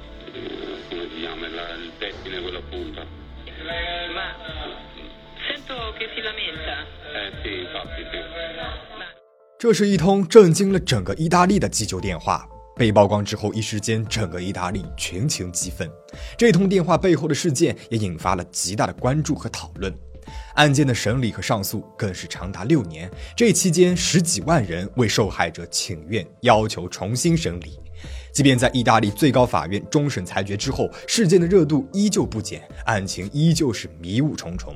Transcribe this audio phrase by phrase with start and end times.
[0.09, 0.47] eh,
[0.89, 1.47] come si chiama?
[1.49, 3.05] La- il pettine, quello a punta.
[4.13, 4.27] Ma
[5.47, 6.87] sento che si lamenta.
[7.13, 8.17] Eh sì, infatti sì.
[9.59, 12.47] 这是一通震惊了整个意大利的急救电话。
[12.77, 15.91] 被曝光之后，一时间整个意大利群情激愤。
[16.37, 19.93] 这通电话背后的事件也引发了极大的关注和讨论。
[20.55, 27.79] 案件的审理和上诉更是长达六年，这期间十几万人为受害者请愿，要求重新审理。
[28.31, 34.75] 即便在意大利最高法院终审裁决之后，事件的热度依旧不减，案情依旧是迷雾重重。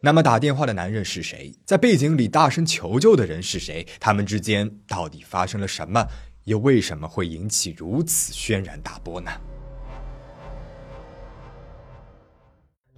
[0.00, 1.52] 那么打电话的男人是谁？
[1.64, 3.86] 在背景里大声求救的人是谁？
[4.00, 6.06] 他们之间到底发生了什么？
[6.44, 9.30] 又为什么会引起如此轩然大波呢？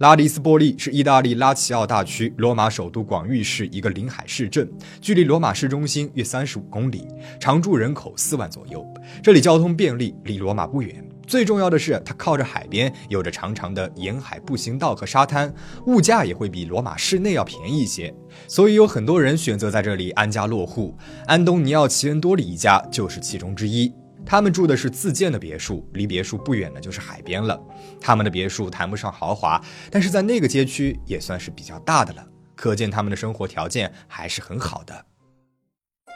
[0.01, 4.67] 拉迪斯波利是意大利拉齐奥大区罗马首都广域市一个临海市镇，
[4.99, 7.07] 距离罗马市中心约三十五公里，
[7.39, 8.83] 常住人口四万左右。
[9.21, 11.07] 这里交通便利，离罗马不远。
[11.27, 15.53] 最重要的是，它靠着海边，有着长长的沿海步行道和沙滩，
[15.85, 18.11] 物价也会比罗马市内要便宜一些，
[18.47, 20.97] 所以有很多人选择在这里安家落户。
[21.27, 23.93] 安东尼奥·齐恩多里一家就是其中之一。
[24.25, 27.59] 他们住的是自建的别墅，离别墅不远的就是海边了。
[27.99, 35.05] 他们的别墅谈不上豪华，但是在那个街区也算是比较大的了，可见他们的生活条件还是很好的。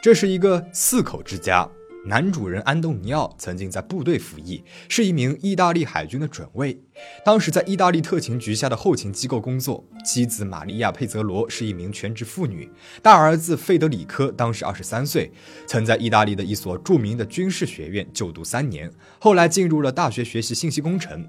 [0.02, 1.68] 这是一个四口之家。
[2.06, 6.78] 男主人安东尼奥曾经在部队服役，是一名意大利海军的准尉，
[7.24, 9.84] 当时在意大利特勤局下的后勤机构工作。
[10.04, 12.70] 妻子玛利亚·佩泽罗是一名全职妇女，
[13.02, 15.28] 大儿子费德里科当时二十三岁，
[15.66, 18.88] 曾在意大利的一所著名的军事学院就读三年，
[19.18, 21.26] 后来进入了大学学习信息工程。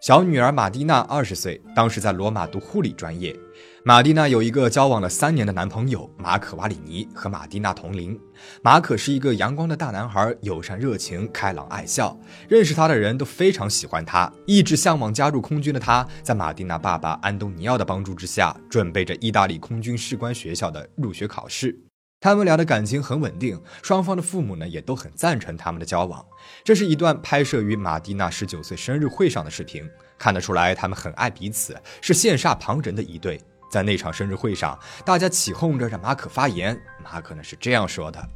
[0.00, 3.36] 小女儿马蒂娜二十岁，当时在罗马读护理专业。
[3.82, 8.18] 马蒂娜有一个交往了三年的男朋友马可·瓦里尼，和马蒂娜同龄。
[8.60, 12.14] 马可是一个阳光的大男孩，友善热情、开朗爱笑，
[12.46, 14.30] 认识他的人都非常喜欢他。
[14.46, 21.74] 一直向往加入空军的他，在马蒂娜爸爸安东尼奥的帮助之下，准备着意大利空军士官学校的入学考试。
[22.20, 26.22] 他们俩的感情很稳定，双方的父母呢也都很赞成他们的交往。
[26.62, 29.88] 这是一段拍摄于马蒂娜十九岁生日会上的视频，
[30.18, 33.40] 看得出来他们很爱彼此，是羡煞旁人的一对。
[33.69, 38.27] 在那场生日会上，大家起哄着让马可发言，马可呢是这样说的。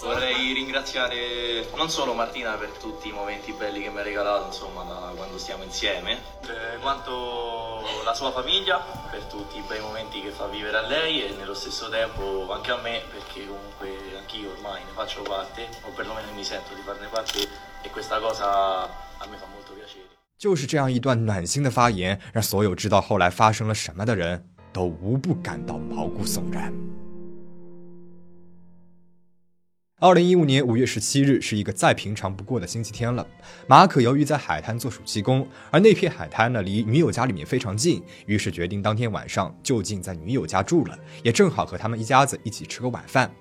[0.00, 4.84] Vorrei ringraziare non solo Martina per tutti i momenti belli che mi ha regalato, insomma,
[4.84, 8.78] da quando stiamo insieme, eh, quanto la sua famiglia
[9.10, 12.70] per tutti i bei momenti che fa vivere a lei e nello stesso tempo anche
[12.70, 17.06] a me, perché comunque anch'io ormai ne faccio parte, o perlomeno mi sento di farne
[17.08, 17.48] parte
[17.82, 20.10] e questa cosa a me fa molto piacere.
[20.37, 26.71] 就是这样一段暖心的发言，让所有知道后来发生了什么的人都无不感到毛骨悚然。
[29.99, 33.25] 二零一五年五月十七日是一个再平常不过的星期天了。
[33.65, 43.31] 马可由于在海滩做暑期工，而那片海滩呢离女友家里面非常近，于是决定当天晚上就近在女友家住了，也正好和他们一家子一起吃个晚饭。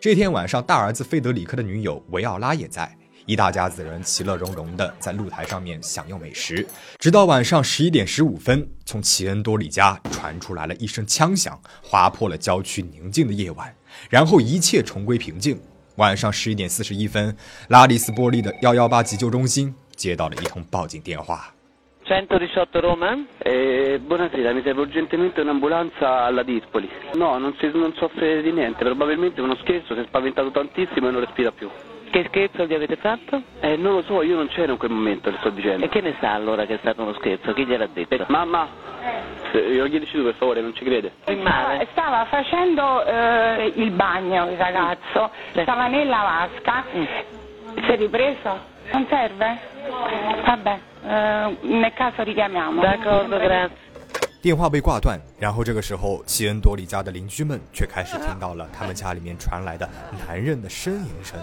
[0.00, 2.98] 这天晚上，大儿子费德里克的女友维奥拉也在。
[3.30, 6.66] 一大家子人其乐融融的在露台上面享用美食，
[6.98, 13.72] 直到晚上十一点十五分，从齐恩多里家传出来了一声枪响，划破了郊区宁静的夜晚，
[14.10, 15.56] 然后一切重归平静。
[15.94, 17.36] 晚上十一点四十一分，
[17.68, 21.54] 拉里斯波利的幺幺八急救中心接到了一通报警电话。
[32.11, 33.41] Che scherzo gli avete fatto?
[33.59, 35.83] Eh, non lo so, io non c'ero in quel momento, le sto dicendo.
[35.83, 37.51] E che ne sa allora che è stato uno scherzo?
[37.51, 38.13] Chi gliel'ha detto?
[38.15, 38.67] Eh, mamma,
[39.51, 41.11] eh, glielo chiedi tu per favore, non ci crede.
[41.27, 41.85] Il male?
[41.91, 48.59] Stava facendo eh, il bagno il ragazzo, stava nella vasca, si è ripreso?
[48.93, 49.59] Non serve?
[50.45, 52.79] Vabbè, eh, nel caso richiamiamo.
[52.79, 53.83] D'accordo, grazie.
[54.41, 59.89] 电话被挂断，然后这个时候，齐恩多里家的邻居们却开始听到了他们家里面传来的
[60.27, 61.39] 男人的呻吟声。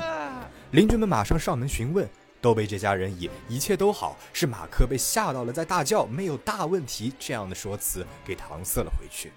[0.72, 2.08] 邻居们马上上门询问，
[2.42, 9.32] 都被这家人以“一切都好，是马克被吓到了，在大叫，没有大问题”这样的说辞给搪塞了回去。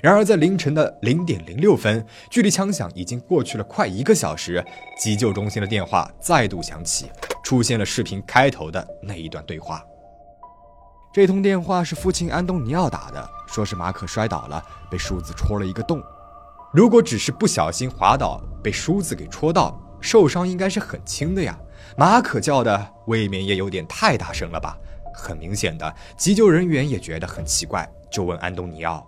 [0.00, 4.62] 然而，在凌晨的零点零六分，距离枪响已经过去了快一个小时，
[4.98, 7.10] 急救中心的电话再度响起，
[7.42, 9.82] 出现了视频开头的那一段对话。
[11.14, 16.02] 这通电话是父亲安东尼奥打的，说是马可摔倒了，被梳子戳了一个洞。
[16.74, 21.58] 如果只是不小心滑倒，被梳子给戳到，受伤应该是很轻的呀。
[21.98, 24.78] 马可叫的未免也有点太大声了吧？
[25.12, 29.04] 很明显的，急救人员也觉得很奇怪，就问安东尼奥。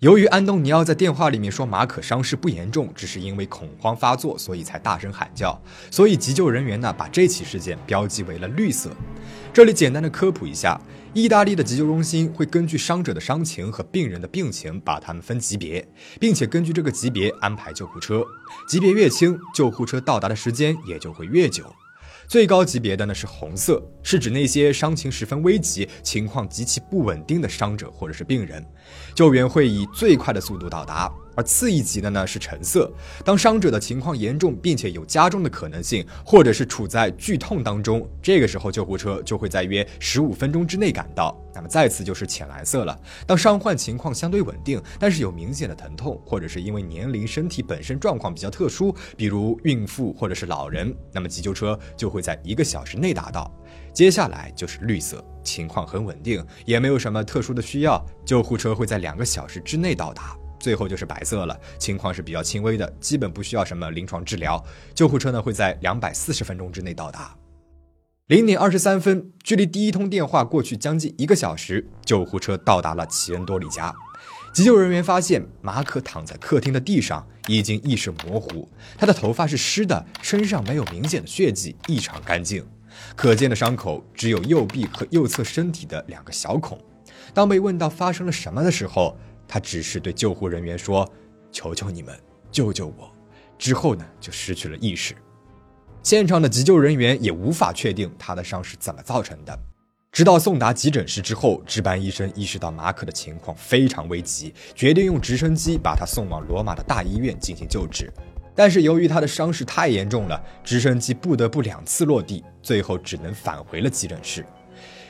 [0.00, 5.56] 由于安东尼奥在电话里面说马可伤势不严重只是因为恐慌发作所以才大声喊叫
[5.90, 8.90] 所以急救人员呢把这起事件标记为了绿色。
[9.52, 10.80] 这里简单的科普一下
[11.14, 15.86] 意大利的急救中心会根据伤者的伤情和病人的病情把他们分级别
[16.18, 18.24] 并且根据这个级别安排救护车。
[18.68, 21.64] 级别越轻救护车到达的时间也就会越久。
[22.30, 28.64] 最高级别的呢是红色，是指那些伤情十分危急、情况极其不稳定的伤者或者是病人，
[29.16, 31.12] 救援会以最快的速度到达。
[31.34, 32.88] 而次一级的呢是橙色，
[33.24, 41.36] 当伤者的情况严重并且有加重的可能性，或者是处在剧痛当中，这个时候救护车就会在约十五分钟之内赶到。
[41.54, 53.52] 那么再次就是浅蓝色了，当伤患情况相对稳定，但是有明显的疼痛，或者是因为年龄、身体本身状况比较特殊，比如孕妇或者是老人，那么急救车就会在一个小时内达到。
[53.92, 60.36] 接下来就是绿色，情况很稳定，也没有什么特殊的需要，救护车会在两个小时之内到达。
[60.60, 64.62] 最后就是白色了，情况是比较轻微的，基本不需要什么临床治疗。
[64.94, 67.34] 救护车呢会在两百四十分钟之内到达。
[68.30, 73.92] 零点二十三分，距离第一通电话过去将近一个小时，救护车到达了齐恩多里家。
[74.54, 82.64] 急救人员发现马可躺在客厅的地上，已经意识模糊，他的头发是湿的，身上没有明显的血迹，异常干净。
[83.16, 86.78] 可见的伤口只有右臂和右侧身体的两个小孔。
[87.34, 89.18] 当被问到发生了什么的时候，
[89.48, 91.04] 他只是对救护人员说
[91.50, 92.16] ：“求求你们，
[92.52, 93.10] 救救我！”
[93.58, 95.16] 之后呢，就失去了意识。
[96.02, 99.58] 现场的急救人员也无法确定他的伤是怎么造成的。
[100.10, 108.12] 直到送达急诊室之后，值班医生意识到马可的情况非常危急，决定用直升机把他送往罗马的大医院进行救治。
[108.54, 114.44] 但是由于他的伤势太严重了，直升机不得不两次落地，最后只能返回了急诊室。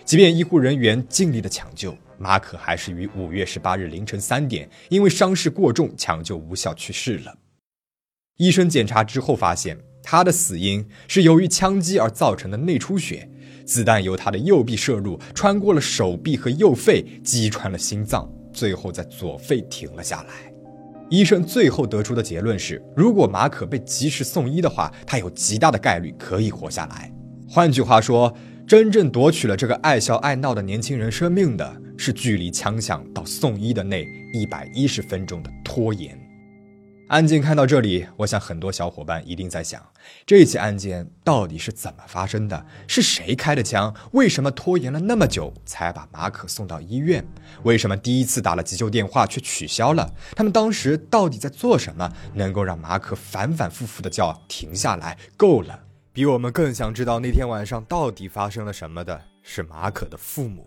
[0.05, 7.39] 即便医护人员尽力的抢救，马可还是于五月十八日凌晨三点，因为伤势过重，抢救无效去世了。
[8.37, 13.29] 医生检查之后发现，他的死因是由于枪击而造成的内出血，
[13.65, 20.53] 子弹由他的右臂射入，穿过了手臂和右肺，击穿了心脏，最后在左肺停了下来。
[21.11, 27.13] 医生最后得出的结论是，如果马可被及时送医的话，他有极大的概率可以活下来。
[27.49, 28.33] 换句话说，
[28.67, 36.17] 真正夺取了这个爱笑爱闹的年轻人生命的是距离枪响到送医的那一百一十分钟的拖延。
[37.11, 39.85] 案件看到这里，我想很多小伙伴一定在想，
[40.25, 42.65] 这起案件到底是怎么发生的？
[42.87, 43.93] 是谁开的枪？
[44.13, 47.27] 为什么拖延了那么久才把马可送到医院？
[47.65, 50.09] 为什么第一次打了急救电话却取消了？
[50.37, 55.19] 他们当时到底在做什么，能够让马可反反复复的叫停下来？
[55.37, 55.81] 够了！
[56.13, 60.65] 比我们更想知道那天晚上到底发生了什么的是马可的父母。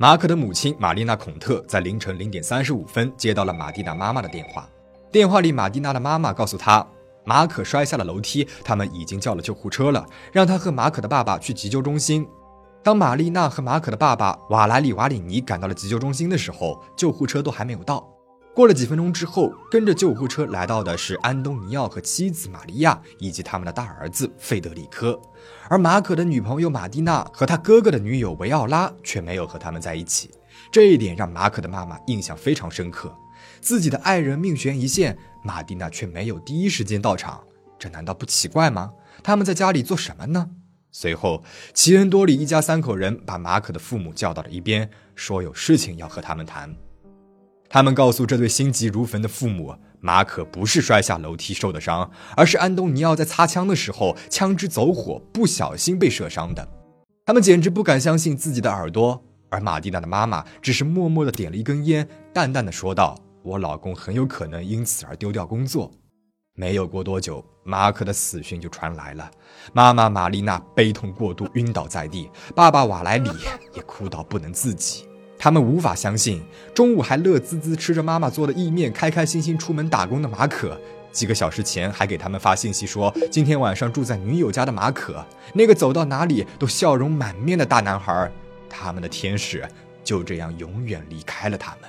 [0.00, 4.66] 马可的母亲玛丽娜·孔特在凌晨零点三十五分接到了马蒂娜妈妈的电话。
[5.12, 6.86] 电话里，马蒂娜的妈妈告诉她，
[7.22, 12.26] 马可摔下了楼梯，他们已经叫了救护车了，让他和马可的爸爸去急救中心。
[12.82, 18.02] 当玛丽娜和马可的爸爸瓦莱里·瓦里尼赶到了急救中心的时候，救护车都还没有到。
[18.54, 25.20] 过了几分钟之后，跟着救护车来到的是安东尼奥和妻子玛利亚以及他们的大儿子费德里科，
[25.70, 30.28] 而马可的女朋友马蒂娜和他哥哥的女友维奥拉却没有和他们在一起。
[30.72, 33.16] 这一点让马可的妈妈印象非常深刻，
[33.60, 37.40] 自己的爱人命悬一线，马蒂娜却没有第一时间到场，
[37.78, 38.90] 这难道不奇怪吗？
[39.22, 40.50] 他们在家里做什么呢？
[40.90, 46.74] 随后，齐恩多里一家三口人把马可的父母叫到了一边，说有事情要和他们谈。
[47.68, 56.66] 他们告诉这对心急如焚的父母，马可不是摔下楼梯受的伤，而是安东尼奥在擦枪的时候枪支走火，不小心被射伤的。
[57.26, 65.90] 他们简直不敢相信自己的耳朵，而马蒂娜的妈妈只是默默地点了一根烟，淡淡的说道：“我老公很有可能因此而丢掉工作。”
[66.56, 69.30] 没有过多久，马可的死讯就传来了。
[69.72, 73.30] 妈妈玛丽娜悲痛过度，晕倒在地；爸爸瓦莱里
[73.74, 75.06] 也哭到不能自己。
[75.42, 76.42] 他们无法相信，
[76.74, 80.78] 中午还乐滋滋吃着妈妈做的意面，开开心心出门打工的马可，
[81.10, 88.30] 几个小时前还给他们发信息说今天晚上住在女友家的马可，那个走到哪里都笑容满面的大男孩，
[88.68, 89.66] 他们的天使
[90.04, 91.88] 就这样永远离开了他们。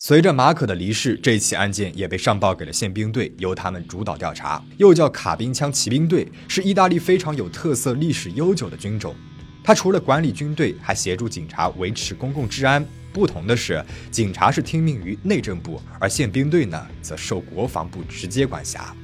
[0.00, 4.60] 随着马可的离世，这起案件也被上报给了宪兵队，由他们主导调查。
[4.78, 9.14] 又叫卡宾枪骑兵队，是意大利非常有特色、历史悠久的军种。
[9.68, 12.82] 他除了管理军队，还协助警察维持公共治安。
[13.12, 18.96] 不同的是，警察是听命于内政部，而宪兵队呢，则受国防部直接管辖。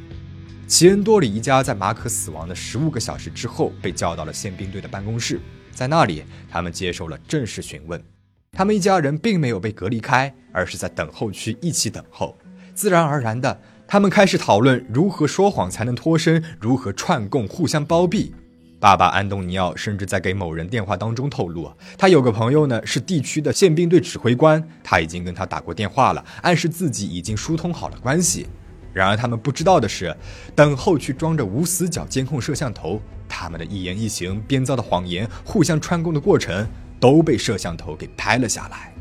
[0.66, 5.38] 齐恩多里一家在马可死亡的十五个小时之后，被叫到了宪兵队的办公室，
[5.71, 8.02] 在那里，他们接受了正式询问。
[8.50, 12.38] 他们一家人并没有被隔离开，而是在等候区一起等候。
[12.75, 18.35] 自然而然的，他们开始讨论如何说谎才能脱身，如何串供，互相包庇。
[18.84, 28.46] 爸爸安东尼奥甚至在给某人电话当中透露，他有个朋友呢是地区的宪兵队指挥官，他已经跟他打过电话了，暗示自己已经疏通好了关系。
[28.92, 30.14] 然而他们不知道的是，
[30.54, 36.68] 等候区装着无死角监控摄像头，他们的一言一行、编造的谎言、互相串供的过程
[37.00, 38.92] 都被摄像头给拍了下来。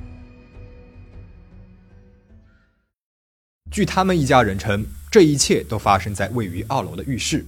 [3.69, 7.45] 据他们一家人称，这一切都发生在位于二楼的浴室。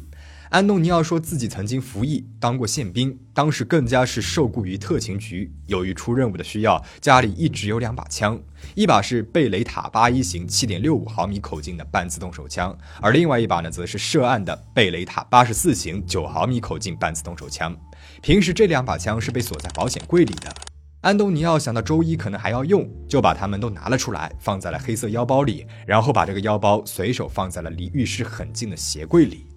[0.50, 5.52] 安东尼奥说自己曾经服役，当过宪兵，当时更加是受雇于特勤局。
[5.66, 8.40] 由于出任务的需要，家里一直有两把枪，
[8.76, 17.76] 一把是贝雷塔八一型七点六五毫米口径的半自动手枪，而另外一把呢，则是涉案的贝雷塔八十四型九毫米口径半自动手枪。
[18.22, 20.54] 平时这两把枪是被锁在保险柜里的。
[21.02, 29.48] 安东尼奥想到周一可能还要用，就把它们都拿了出来，放在了黑色腰包里，然后把这个腰包随手放在了离浴室很近的鞋柜里。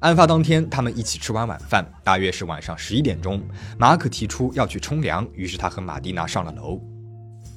[0.00, 3.42] 案发当天，他们一起吃完晚饭，大约是晚上十一点钟。
[3.76, 6.80] 马可提出要去冲凉，于是他和马蒂娜上了楼。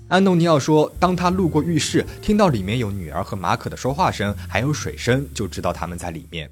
[0.07, 6.49] 安东尼奥说，当他路过浴室，听到里面有女儿和马可的说话声，还有水声，就知道他们在里面。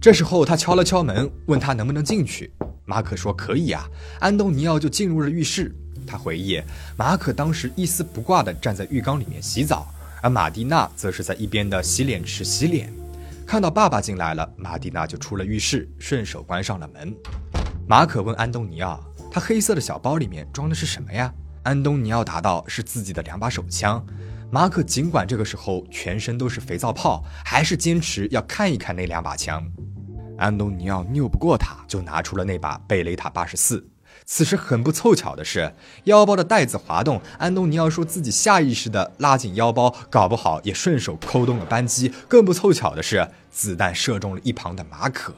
[0.00, 2.52] 这时候，他敲了敲门，问他能不能进去。
[2.84, 3.84] 马可说可以啊。
[4.20, 5.74] 安东尼奥就进入了浴室。
[6.06, 6.62] 他回忆，
[6.96, 9.88] 马可当时一丝不挂地站在浴缸里面洗澡，
[10.22, 12.92] 而马蒂娜则是在一边的洗脸池洗脸。
[13.46, 17.14] 看到爸爸进来了，马蒂娜就出了浴室，顺手关上了门。
[17.86, 18.98] 马可问安东尼奥
[19.30, 21.32] ：“他黑色的小包里面装的是什么呀？”
[21.62, 24.04] 安东尼奥答道：“是自己的两把手枪。”
[24.50, 29.64] 马可尽管这个时候全身都是肥皂泡，还是坚持要看一看那两把枪。
[30.38, 33.86] 安东尼奥拗不过他，就拿出了那把贝雷塔八十四。
[34.26, 42.12] 此时很不凑巧的是，腰包的带子滑动，安东尼奥说自己下意识地拉紧腰包，搞不好也顺手扣动了扳机。
[42.26, 45.34] 更不凑巧的是，子弹射中了一旁的马可。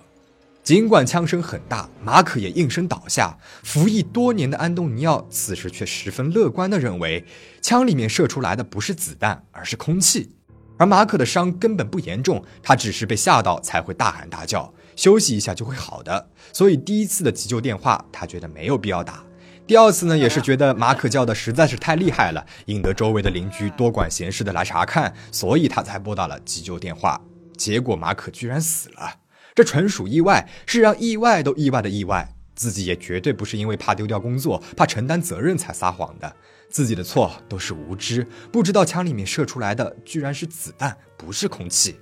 [0.62, 3.36] 尽管枪声很大，马可也应声倒下。
[3.62, 7.24] 服役多年的安东尼奥此时却十分乐观地认为，
[7.60, 10.30] 枪里面射出来的不是子弹，而是空气。
[10.78, 14.72] 而马可的伤根本不严重，他只是被吓到才会大喊大叫。
[14.96, 19.22] 休息一下就会好的，所以第一次的急救电话他觉得没有必要打。
[19.66, 27.20] 第二次呢，也是觉得马可叫的实在是太厉害了，引得周围的邻居多管闲事的来查看，所以他才拨打了急救电话。
[27.56, 29.20] 结果马可居然死了，
[29.54, 32.32] 这纯属意外，是让意外都意外的意外。
[32.54, 36.36] 自己也绝对不是因为怕丢掉工作、怕承担责任才撒谎的，
[36.70, 41.96] 自己的错都是无知，不知道枪里面射出来的居然是子弹，不是空气。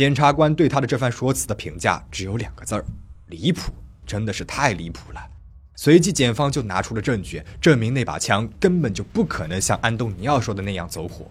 [0.00, 2.82] 检察官对他的这番说辞的评价只有两个字儿：
[3.26, 3.70] 离谱，
[4.06, 5.20] 真的是太离谱了。
[5.76, 11.30] 随即，检方就拿出了证据，证明那把枪根本就不可能像安东尼奥说的那样走火。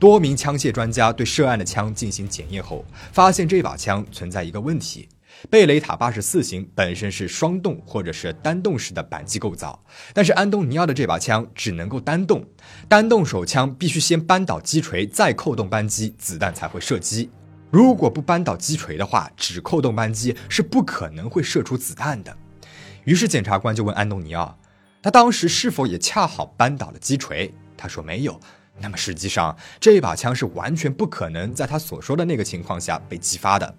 [0.00, 5.08] 多名枪械专家对涉案的枪进行检验后，发现这把枪存在一个问题：
[5.48, 9.80] 贝雷塔八十四型本身是双动或者是单动式的扳机构造，
[10.12, 12.44] 但是安东尼奥的这把枪只能够单动。
[12.88, 17.30] 单动手枪必须先扳倒击锤，再扣动扳机，子弹才会射击。
[17.70, 22.34] 如果不扳倒击锤的话，只扣动扳机是不可能会射出子弹的。
[23.04, 24.58] 于是检察官就问安东尼奥，
[25.02, 27.52] 他当时是否也恰好扳倒了击锤？
[27.76, 28.40] 他说没有。
[28.80, 33.74] 那么实际上这一把枪是完全不可能在他所说的那个情况下被激发的。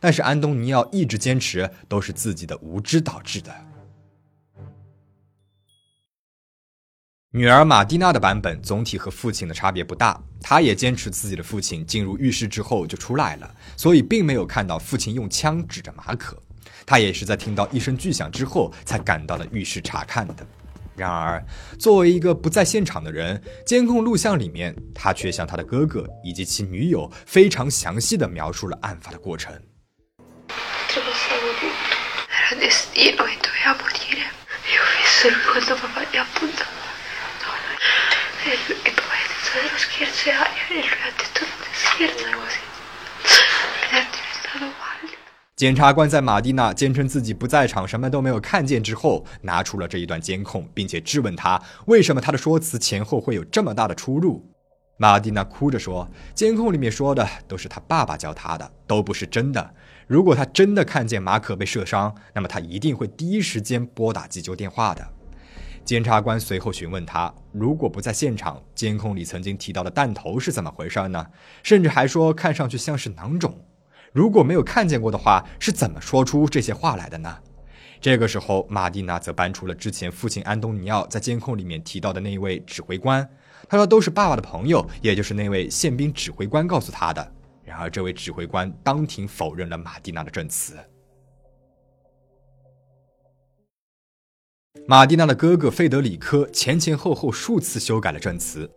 [0.00, 3.52] 但是安东尼奥一直坚持都是自己的无知导致的。
[7.36, 16.40] 女儿马蒂娜的版本总体和父亲的差别不大，她也坚持自己的父亲进入浴室之后就出来了，所以并没有看到父亲用枪指着马可。
[16.86, 20.46] 她也是在听到一声巨响之后才赶到了浴室查看的。
[20.94, 21.44] 然而，
[21.76, 29.52] 作为一个不在现场的人，监控录像里面，他却向他的哥哥以及其女友非常详细的描述了案发的过程。
[38.66, 40.64] E, lui, e papà gli ha detto dello scherzo e aria.
[40.68, 42.60] E lui ha detto non è scherzo così.
[43.90, 45.16] Ed è diventato pallido.
[45.56, 54.50] 检察官在马蒂娜坚称自己不在场，什么都没有看见之后，拿出了这一段监控，并且质问他为什么他的说辞前后会有这么大的出入。
[54.96, 59.74] 马蒂娜哭着说：“监控里面说的都是他爸爸教他的，都不是真的。
[60.06, 65.06] 如果他真的看见马可被射伤，那么他一定会第一时间拨打急救电话的。”
[65.84, 71.26] 检察官随后询问他：“如果不在现场，监控里曾经提到的弹头是怎么回事呢？
[71.62, 73.54] 甚至还说看上去像是囊肿。
[74.12, 77.36] 如果没有看见过的话，是怎么说出这些话来的呢？”
[78.00, 83.26] 这个时候，马蒂娜则搬出了之前父亲安东尼奥在监控里面提到的那位指挥官。
[83.68, 87.32] 他说都是爸爸的朋友，也就是那位宪兵指挥官告诉他的。
[87.62, 90.76] 然而，这位指挥官当庭否认了马蒂娜的证词。
[94.86, 98.70] 马蒂娜的哥哥费德里科前前后后数次修改了证词。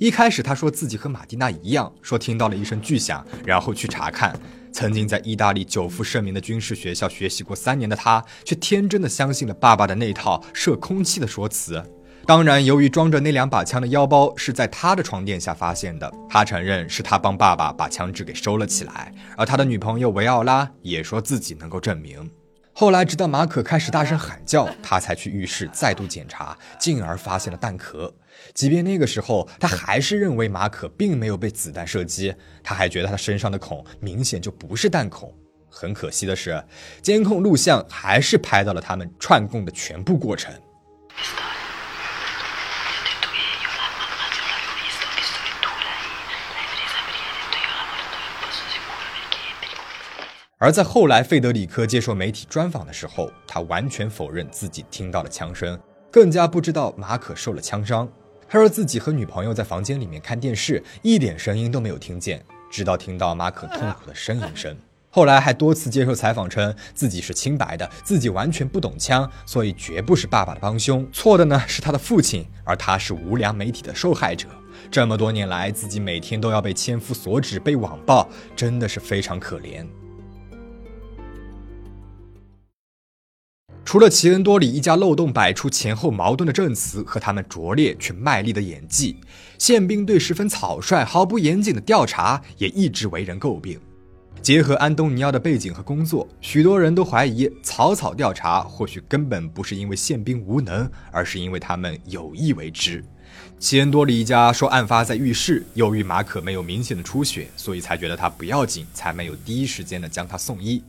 [0.00, 4.36] 一开始，他说自己和马蒂娜一样，说听到了一声巨响，然后去查看。
[4.72, 11.80] 曾经在意大利久负盛名的军事学校学习过三年的他，却天真的相信了爸爸的那套射空气的说辞。
[12.26, 19.14] 当然，由于装着那两把枪的腰包是在他的床垫下发现的，他承认是他帮爸爸把枪支给收了起来。
[19.36, 22.28] 而他的女朋友维奥拉也说自己能够证明。
[22.82, 28.12] 后来，直到马可开始大声喊叫，他才去浴室再度检查，进而发现了弹壳。
[28.54, 35.32] 即便那个时候，他还是认为马可并没有被子弹射击，他还觉得他身上的孔明显就不是弹孔。
[35.70, 36.60] 很可惜的是，
[37.00, 40.52] 监控录像还是拍到了他们串供的全部过程。
[50.62, 55.76] 而在后来，费德里科接受媒体专访的时候，他完全否认自己听到了枪声，
[56.08, 58.08] 更加不知道马可受了枪伤。
[58.48, 64.76] 他说自己和女朋友在房间里面看电视，一点声音都没有听见，直到听到马可痛苦的呻吟声。
[65.10, 74.46] 后来还多次接受采访称自己是清白的，自己完全不懂枪，所以绝不是爸爸的帮凶，错的呢是他的父亲，而他是无良媒体的受害者。
[74.92, 79.84] 这么多年来，自己每天都要被千夫所指，被网暴，真的是非常可怜。
[83.84, 89.16] 除了齐恩多里一家漏洞百出、前后矛盾的证词和他们拙劣却卖力的演技，
[89.58, 93.78] 宪兵队十分草率、毫不严谨的调查也一直为人诟病。
[94.40, 103.04] 结合安东尼奥的背景和工作，许多人都怀疑草草调查或许根本不是因为宪兵无能，而是因为他们有意为之。
[103.58, 110.82] 齐恩多里一家说，案发在浴室，由于马可没有明显的出血，所以才觉得他不要紧，才没有第一时间的将他送医。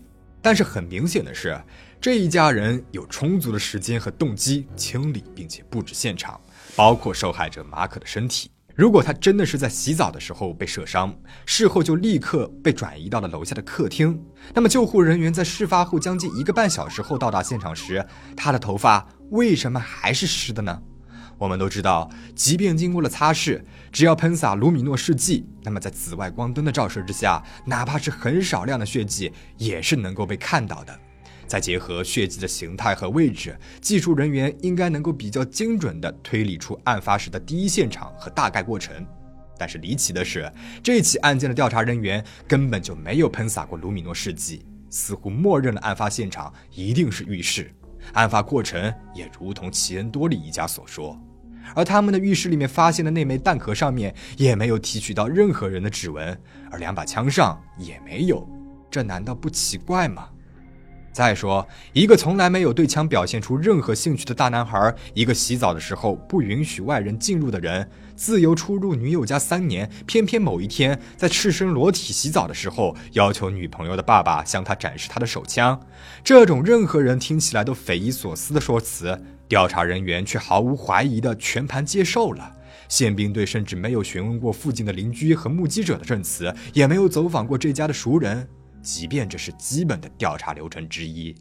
[0.44, 1.60] 但是很明显的是，
[2.02, 6.40] 这一家人有充足的时间和动机清理并且布置现场，
[6.76, 8.52] 包括受害者马可的身体。
[8.76, 14.22] 如果他真的是在洗澡的时候被射伤，事后就立刻被转移到了楼下的客厅，
[14.54, 20.82] 那么救护人员在事发后将近一个半小时后到达现场时，他的头发为什么还是湿的呢？
[21.44, 30.98] 我们都知道，即便经过了擦拭，只要喷洒卢米诺试剂，那么在紫外光灯的照射之下，哪怕是很少量的血迹，也是能够被看到的。
[31.46, 39.06] 再结合血迹的形态和位置，技术人员应该能够比较精准地推理出案发时的第一现场和大概过程。
[39.60, 40.50] 但是离奇的是，
[40.82, 47.70] 这起案件的调查人员根本就没有喷洒过卢米诺试剂，似乎默认了案发现场一定是浴室。
[48.14, 51.18] 案发过程也如同齐恩多利一家所说，
[51.76, 56.38] 而他们的浴室里面发现的那枚弹壳上面也没有提取到任何人的指纹，
[56.72, 58.48] 而两把枪上也没有，
[58.92, 60.30] 这难道不奇怪吗？
[61.12, 75.80] 再说，一个从来没有对枪表现出任何兴趣的大男孩，一个洗澡的时候不允许外人进入的人，自由出入女友家三年，偏偏某一天在赤身裸体洗澡的时候，要求女朋友的爸爸向他展示他的手枪。
[76.24, 82.56] 这种任何人听起来都匪夷所思的说辞，调查人员却毫无怀疑的全盘接受了。
[82.90, 88.48] 宪兵队甚至没有询问过附近的邻居和目击者的证词，也没有走访过这家的熟人。
[88.82, 91.34] 即便这是基本的调查流程之一，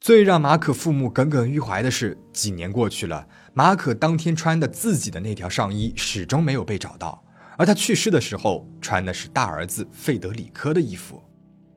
[0.00, 7.22] 最让马可父母耿耿于怀的是，几年过去了，马可当天穿的自己的那条上衣始终没有被找到，
[7.58, 11.22] 而他去世的时候穿的是大儿子费德里科的衣服。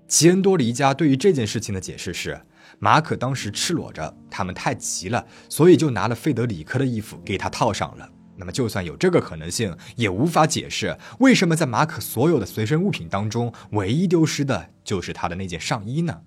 [0.08, 2.42] 齐恩多里家对于这件事情的解释是，
[2.80, 8.10] 马可当时赤裸着，他们太急了，所以就拿了费德里克的衣服给他套上了。
[8.38, 16.22] 那么，就算有这个可能性，也无法解释为什么在马可所有的随身物品当中，唯一丢失的就是他的那件上衣呢？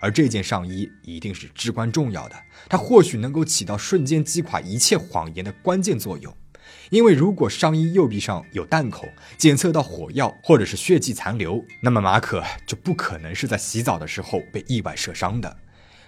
[0.00, 2.34] 而这件上衣一定是至关重要的，
[2.68, 6.36] 它或许能够起到瞬间击垮一切谎言的关键作用。
[6.90, 15.56] 因为如果上衣右臂上有弹孔，检测到火药或者是血迹残留，那么马可就不可能是在洗澡的时候被意外射伤的。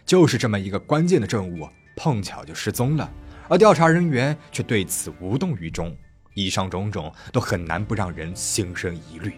[0.07, 3.13] 就是这么一个关键的证物，碰巧就失踪了。
[3.49, 5.95] 而调查人员却对此无动于衷，
[6.35, 9.35] 以上种种都很难不让人心生疑虑。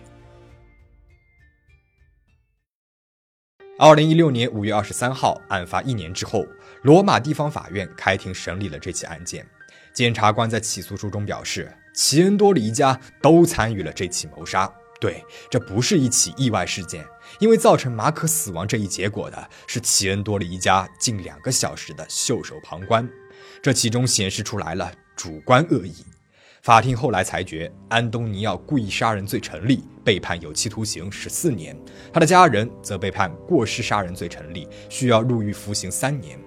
[3.79, 6.45] 二零一六年五月二十三号，案发一年之后，
[6.83, 9.47] 罗马地方法院开庭审理了这起案件。
[9.95, 14.71] 检察官在起诉书中表示，齐恩多里一家都参与了这起谋杀。
[15.01, 17.05] 对，这不是一起意外事件，
[17.39, 23.09] 因为造成马可死亡这一结果的是齐恩多里一家近两个小时的袖手旁观。
[23.63, 25.95] 这其中显示出来了主观恶意。
[26.63, 31.75] 法庭后来裁决，安东尼奥故意杀人罪成立，被判有期徒刑十四年；
[32.13, 36.39] 他的家人则被判过失杀人罪成立，需要入狱服刑三年。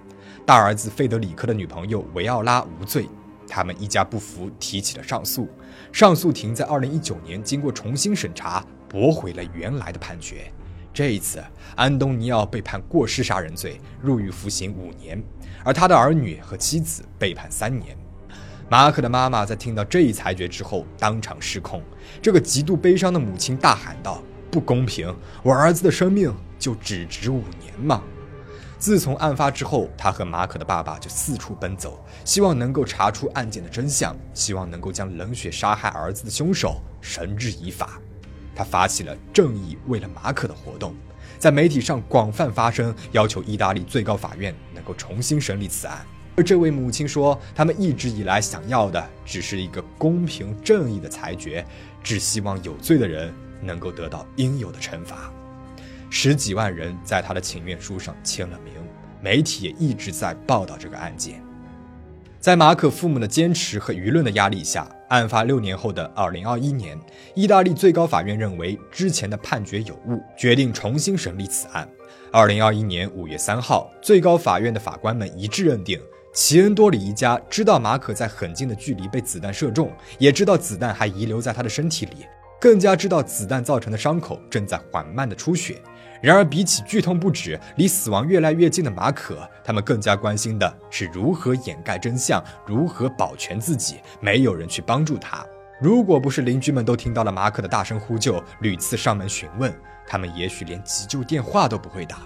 [0.46, 3.08] 大儿子费德里克的女朋友维奥拉无罪。
[3.48, 5.48] 他们一家不服，提起了上诉。
[5.92, 10.52] 上诉庭在二零一九年经过重新审查，驳回了原来的判决。
[10.92, 11.42] 这一次，
[11.74, 15.22] 安东尼奥被判过失杀人罪，入狱服刑五年，
[15.64, 17.96] 而他的儿女和妻子被判三年。
[18.68, 21.82] 马可的妈妈在听到这一裁决之后，当场失控。
[22.20, 25.14] 这个极度悲伤的母亲大喊道：“不公平！
[25.42, 28.02] 我儿子的生命就只值五年吗？”
[28.78, 38.00] 自从案发之后，他和马可的爸爸就四处奔走，希望能够查出案件的真相，希望能够将冷血杀害儿子的凶手绳之以法。
[38.54, 40.94] 他发起了“正义为了马可”的活动，
[41.38, 46.04] 在媒体上广泛发声，要求意大利最高法院能够重新审理此案。
[46.36, 51.64] 而这位母亲说，他们一直以来想要的只是一个公平正义的裁决，
[52.02, 55.30] 只希望有罪的人能够得到应有的惩罚。
[56.08, 58.74] 十几万人在他的请愿书上签了名，
[59.20, 61.42] 媒体也一直在报道这个案件。
[62.40, 66.98] 在马可父母的坚持和舆论的压力下，案发六年后的二零二一年，
[67.34, 71.86] 意大利最高法院认为之前的判决有误，决定重新审理此案。
[72.32, 76.00] 二零二一年五月三号，最高法院的法官们一致认定，
[76.32, 82.24] 齐恩多里一家知道马可在很近的距离被子弹射中，也知道子弹还遗留在他的身体里，
[82.58, 85.76] 更加知道子弹造成的伤口正在缓慢的出血。
[86.22, 94.00] 然而，比起剧痛不止、离死亡越来越近的马可，他们更加关心的是如何掩盖真相，如何保全自己。
[94.20, 95.44] 没有人去帮助他。
[95.80, 99.74] 如果不是邻居们都听到了马可的大声呼救，屡次上门询问，
[100.06, 102.18] 他们也许连急救电话都不会打。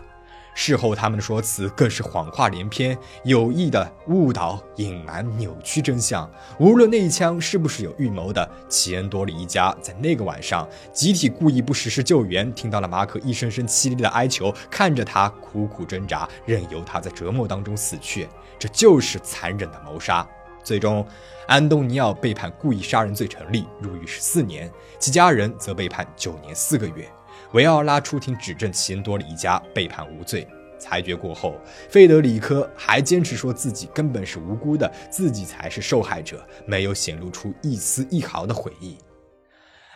[0.59, 6.29] 事后，他们的说辞更是谎话连篇，有意的误导、隐瞒、扭曲真相。
[6.59, 18.27] 无论那一枪是不是有预谋的，齐恩多里一家在那个晚上集体故意不实施救援，听到了马可一声声凄厉的哀求，看着他苦苦挣扎，任由他在折磨当中死去，
[18.59, 20.27] 这就是残忍的谋杀。
[20.65, 21.07] 最终，
[21.47, 27.07] 安东尼奥被判故意杀人罪成立，入狱十四年，其家人则被判九年四个月。
[27.53, 30.47] 维奥拉出庭指证奇恩多里一家被判无罪。
[30.79, 38.99] 裁决过后，费德里科还坚持说自己根本是无辜的，自己才是受害者，没有显露出一丝一毫的悔意。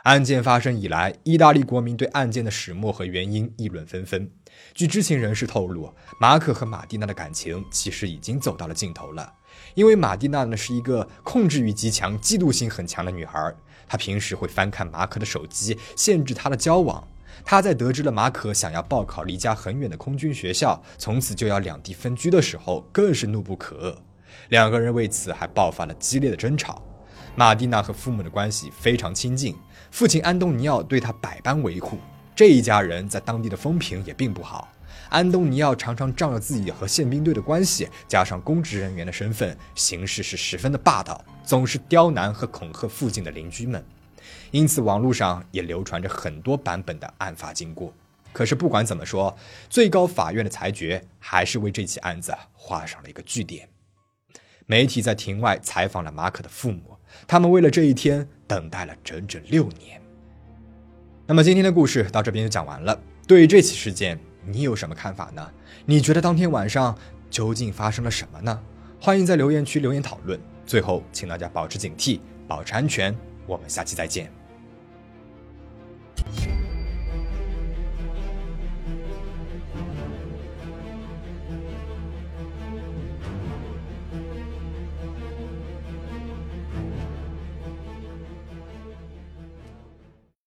[0.04, 4.30] 案件发生以来，意大利国民对案件的始末和原因议论纷纷。
[4.72, 9.30] 据知情人士透露，马可和马蒂娜的感情其实已经走到了尽头了，
[9.74, 13.54] 因为马蒂娜呢是一个控制欲极强、嫉妒心很强的女孩，
[13.86, 17.06] 她平时会翻看马可的手机，限制他的交往。
[17.44, 23.96] 他在得知了马可想要报考离家很远的空军学校，从此就要两地分居的时候，更是怒不可遏。
[24.50, 26.82] 两个人为此还爆发了激烈的争吵。
[27.36, 29.56] 马蒂娜和父母的关系非常亲近，
[29.90, 31.98] 父亲安东尼奥对他百般维护。
[32.34, 34.68] 这一家人在当地的风评也并不好。
[35.08, 43.84] 安东尼奥常常仗着自己和宪兵队的关系，加上公职人员的身份，行事是十分的霸道，总是刁难和恐吓附近的邻居们。
[44.50, 47.92] 因此，网络上也流传着很多版本的案发经过。
[48.32, 49.36] 可是，不管怎么说，
[49.68, 53.68] 最高法院的裁决还是为这起案子画上了一个句点。
[54.66, 60.00] 媒体在庭外采访了马可的父母，他们为了这一天等待了整整六年。
[61.26, 63.00] 那么，今天的故事到这边就讲完了。
[63.26, 65.48] 对于这起事件，你有什么看法呢？
[65.86, 66.96] 你觉得当天晚上
[67.30, 68.60] 究竟发生了什么呢？
[69.00, 70.40] 欢迎在留言区留言讨论。
[70.66, 73.16] 最后，请大家保持警惕，保持安全。
[73.46, 74.39] 我们下期再见。